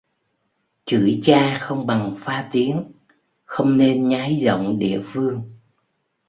Chửi 0.85 1.19
cha 1.23 1.57
không 1.61 1.85
bằng 1.87 2.13
pha 2.17 2.49
tiếng: 2.51 2.91
không 3.45 3.77
nên 3.77 4.09
nhái 4.09 4.35
giọng 4.35 4.79
địa 4.79 4.99
phương 5.03 5.43